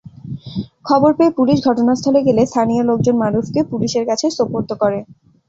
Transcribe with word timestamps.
খবর 0.87 1.11
পেয়ে 1.17 1.35
পুলিশ 1.37 1.57
ঘটনাস্থলে 1.67 2.19
গেলে 2.27 2.41
স্থানীয় 2.45 2.83
লোকজন 2.89 3.15
মারুফকে 3.21 3.61
পুলিশের 3.71 4.03
কাছে 4.09 4.25
সোপর্দ 4.37 4.69
করে। 4.81 4.99